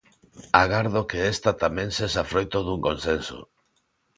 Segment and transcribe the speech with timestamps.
[0.63, 3.39] Agardo que esta tamén sexa froito dun consenso.